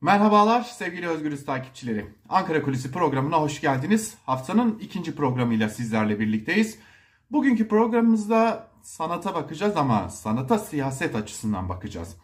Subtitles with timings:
[0.00, 2.06] Merhabalar sevgili Özgürüz takipçileri.
[2.28, 4.14] Ankara Kulisi programına hoş geldiniz.
[4.26, 6.78] Haftanın ikinci programıyla sizlerle birlikteyiz.
[7.30, 12.16] Bugünkü programımızda sanata bakacağız ama sanata siyaset açısından bakacağız.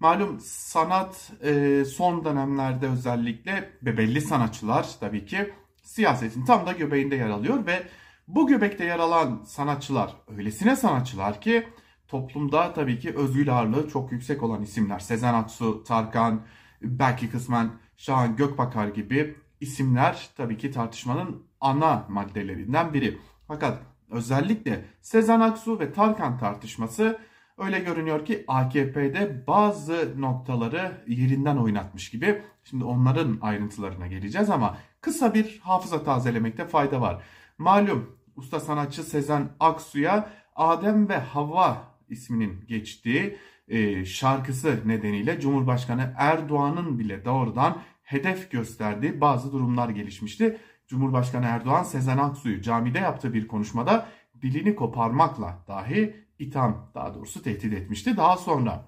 [0.00, 5.52] Malum sanat e, son dönemlerde özellikle ve belli sanatçılar tabii ki
[5.82, 7.82] siyasetin tam da göbeğinde yer alıyor ve
[8.28, 11.68] bu göbekte yer alan sanatçılar öylesine sanatçılar ki
[12.06, 14.98] toplumda tabii ki özgül ağırlığı çok yüksek olan isimler.
[14.98, 16.40] Sezen Aksu, Tarkan,
[16.82, 23.18] belki kısmen Şahan Gökbakar gibi isimler tabii ki tartışmanın ana maddelerinden biri.
[23.48, 23.78] Fakat
[24.10, 27.18] özellikle Sezen Aksu ve Tarkan tartışması
[27.58, 32.42] öyle görünüyor ki AKP'de bazı noktaları yerinden oynatmış gibi.
[32.64, 37.22] Şimdi onların ayrıntılarına geleceğiz ama kısa bir hafıza tazelemekte fayda var.
[37.58, 46.98] Malum usta sanatçı Sezen Aksu'ya Adem ve Havva isminin geçtiği e, şarkısı nedeniyle Cumhurbaşkanı Erdoğan'ın
[46.98, 50.58] bile doğrudan hedef gösterdiği bazı durumlar gelişmişti.
[50.86, 54.08] Cumhurbaşkanı Erdoğan Sezen Aksu'yu camide yaptığı bir konuşmada
[54.42, 58.16] dilini koparmakla dahi itham daha doğrusu tehdit etmişti.
[58.16, 58.84] Daha sonra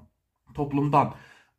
[0.55, 1.15] toplumdan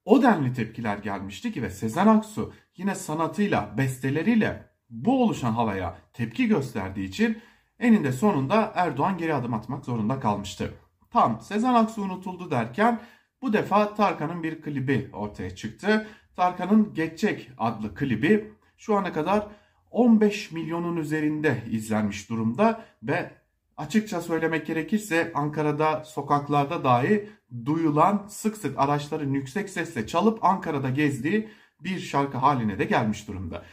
[0.05, 6.47] o denli tepkiler gelmişti ki ve Sezen Aksu yine sanatıyla, besteleriyle bu oluşan havaya tepki
[6.47, 7.41] gösterdiği için
[7.79, 10.73] eninde sonunda Erdoğan geri adım atmak zorunda kalmıştı.
[11.11, 12.99] Tam Sezen Aksu unutuldu derken
[13.41, 16.07] bu defa Tarkan'ın bir klibi ortaya çıktı.
[16.35, 19.47] Tarkan'ın Geçecek adlı klibi şu ana kadar
[19.91, 23.31] 15 milyonun üzerinde izlenmiş durumda ve
[23.77, 27.29] açıkça söylemek gerekirse Ankara'da sokaklarda dahi
[27.65, 33.63] duyulan sık sık araçların yüksek sesle çalıp Ankara'da gezdiği bir şarkı haline de gelmiş durumda.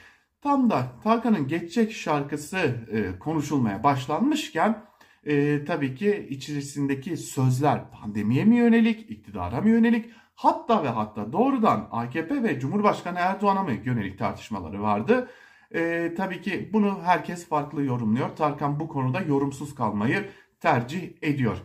[0.40, 4.87] Tam da Tarkan'ın Geçecek şarkısı e, konuşulmaya başlanmışken
[5.28, 11.88] e, tabii ki içerisindeki sözler pandemiye mi yönelik, iktidara mı yönelik, hatta ve hatta doğrudan
[11.90, 15.30] AKP ve Cumhurbaşkanı Erdoğan'a mı yönelik tartışmaları vardı.
[15.74, 18.36] E, tabii ki bunu herkes farklı yorumluyor.
[18.36, 20.28] Tarkan bu konuda yorumsuz kalmayı
[20.60, 21.56] tercih ediyor.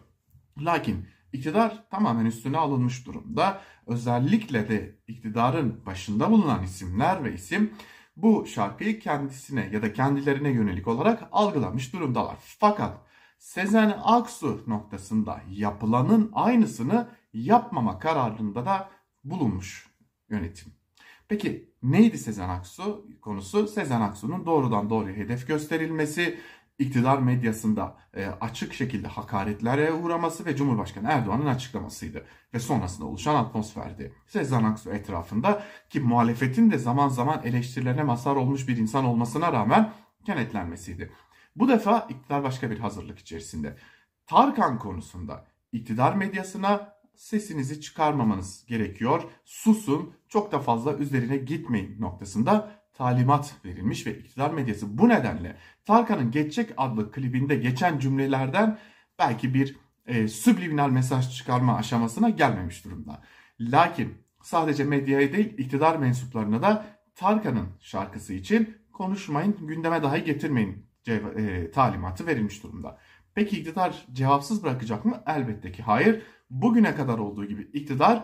[0.59, 3.61] Lakin iktidar tamamen üstüne alınmış durumda.
[3.87, 7.71] Özellikle de iktidarın başında bulunan isimler ve isim
[8.17, 12.37] bu şarkıyı kendisine ya da kendilerine yönelik olarak algılamış durumdalar.
[12.39, 12.97] Fakat
[13.43, 18.89] Sezen Aksu noktasında yapılanın aynısını yapmama kararında da
[19.23, 19.87] bulunmuş
[20.29, 20.73] yönetim.
[21.27, 23.67] Peki neydi Sezen Aksu konusu?
[23.67, 26.39] Sezen Aksu'nun doğrudan doğruya hedef gösterilmesi,
[26.79, 32.25] iktidar medyasında e, açık şekilde hakaretlere uğraması ve Cumhurbaşkanı Erdoğan'ın açıklamasıydı.
[32.53, 34.13] Ve sonrasında oluşan atmosferdi.
[34.27, 39.93] Sezen Aksu etrafında ki muhalefetin de zaman zaman eleştirilerine mazhar olmuş bir insan olmasına rağmen
[40.25, 41.11] kenetlenmesiydi.
[41.55, 43.77] Bu defa iktidar başka bir hazırlık içerisinde.
[44.25, 49.23] Tarkan konusunda iktidar medyasına sesinizi çıkarmamanız gerekiyor.
[49.45, 56.31] Susun, çok da fazla üzerine gitmeyin noktasında talimat verilmiş ve iktidar medyası bu nedenle Tarkan'ın
[56.31, 58.79] Geçecek adlı klibinde geçen cümlelerden
[59.19, 63.21] belki bir e, subliminal mesaj çıkarma aşamasına gelmemiş durumda.
[63.59, 66.85] Lakin sadece medyaya değil iktidar mensuplarına da
[67.15, 72.99] Tarkan'ın şarkısı için konuşmayın, gündeme dahi getirmeyin e, talimatı verilmiş durumda.
[73.35, 75.23] Peki iktidar cevapsız bırakacak mı?
[75.25, 76.21] Elbette ki hayır.
[76.49, 78.23] Bugüne kadar olduğu gibi iktidar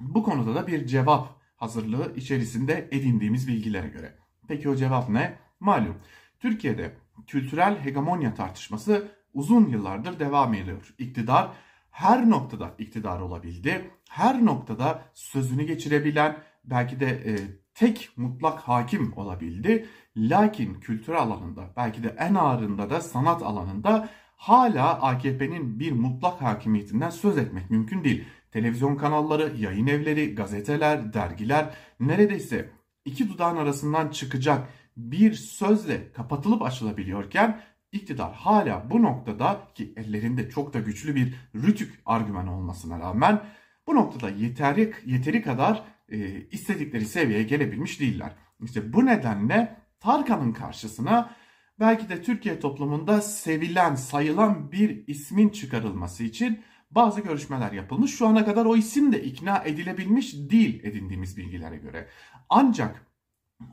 [0.00, 4.18] bu konuda da bir cevap hazırlığı içerisinde edindiğimiz bilgilere göre.
[4.48, 5.38] Peki o cevap ne?
[5.60, 5.96] Malum
[6.40, 10.94] Türkiye'de kültürel hegemonya tartışması uzun yıllardır devam ediyor.
[10.98, 11.50] İktidar
[11.90, 13.90] her noktada iktidar olabildi.
[14.08, 17.36] Her noktada sözünü geçirebilen belki de e,
[17.74, 19.86] tek mutlak hakim olabildi.
[20.16, 27.10] Lakin kültür alanında belki de en ağırında da sanat alanında hala AKP'nin bir mutlak hakimiyetinden
[27.10, 28.24] söz etmek mümkün değil.
[28.52, 32.70] Televizyon kanalları, yayın evleri, gazeteler, dergiler neredeyse
[33.04, 37.60] iki dudağın arasından çıkacak bir sözle kapatılıp açılabiliyorken
[37.92, 43.40] iktidar hala bu noktada ki ellerinde çok da güçlü bir rütük argüman olmasına rağmen
[43.86, 48.32] bu noktada yeteri, yeteri kadar e, istedikleri seviyeye gelebilmiş değiller.
[48.62, 51.34] İşte bu nedenle Tarkan'ın karşısına
[51.80, 56.60] belki de Türkiye toplumunda sevilen, sayılan bir ismin çıkarılması için
[56.90, 58.16] bazı görüşmeler yapılmış.
[58.16, 62.08] Şu ana kadar o isim de ikna edilebilmiş değil edindiğimiz bilgilere göre.
[62.48, 63.06] Ancak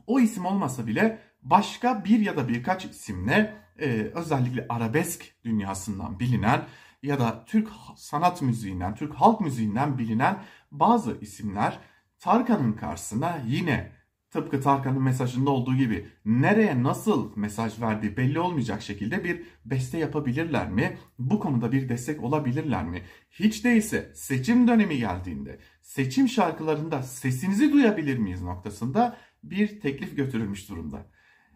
[0.06, 6.66] o isim olmasa bile başka bir ya da birkaç isimle e, özellikle arabesk dünyasından bilinen
[7.02, 11.78] ya da Türk sanat müziğinden, Türk halk müziğinden bilinen bazı isimler
[12.18, 13.92] Tarkan'ın karşısına yine
[14.30, 20.70] tıpkı Tarkan'ın mesajında olduğu gibi nereye nasıl mesaj verdiği belli olmayacak şekilde bir beste yapabilirler
[20.70, 20.98] mi?
[21.18, 23.02] Bu konuda bir destek olabilirler mi?
[23.30, 31.06] Hiç değilse seçim dönemi geldiğinde seçim şarkılarında sesinizi duyabilir miyiz noktasında bir teklif götürülmüş durumda.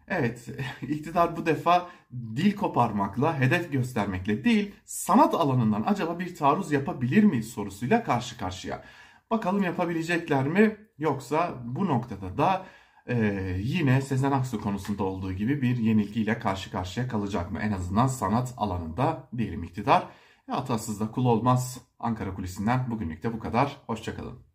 [0.07, 0.47] Evet,
[0.81, 7.47] iktidar bu defa dil koparmakla, hedef göstermekle değil, sanat alanından acaba bir taarruz yapabilir miyiz
[7.49, 8.83] sorusuyla karşı karşıya.
[9.33, 10.77] Bakalım yapabilecekler mi?
[10.97, 12.65] Yoksa bu noktada da
[13.07, 13.15] e,
[13.59, 17.59] yine Sezen Aksu konusunda olduğu gibi bir yenilgiyle karşı karşıya kalacak mı?
[17.59, 20.07] En azından sanat alanında diyelim iktidar.
[20.49, 21.81] E, hatasız da kul olmaz.
[21.99, 23.77] Ankara Kulisi'nden bugünlük de bu kadar.
[23.87, 24.45] Hoşçakalın.